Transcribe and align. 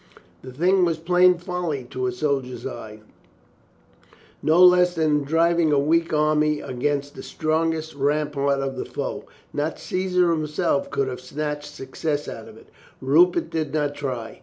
The 0.41 0.51
thing 0.51 0.83
was 0.83 0.97
plain 0.97 1.37
folly 1.37 1.85
to 1.91 2.07
a 2.07 2.11
soldier's 2.11 2.65
eye, 2.65 3.01
no 4.41 4.65
less 4.65 4.95
than 4.95 5.21
driving 5.23 5.71
a 5.71 5.77
weak 5.77 6.11
army 6.11 6.59
against 6.59 7.13
the 7.13 7.21
strongest 7.21 7.93
rampart 7.93 8.61
of 8.61 8.77
the 8.77 8.83
foe. 8.85 9.25
Not 9.53 9.77
Caesar 9.77 10.31
himself 10.31 10.89
could 10.89 11.07
have 11.07 11.21
snatched 11.21 11.71
success 11.71 12.27
out 12.27 12.47
of 12.47 12.57
it. 12.57 12.69
Rupert 12.99 13.51
did 13.51 13.75
not 13.75 13.93
try. 13.93 14.39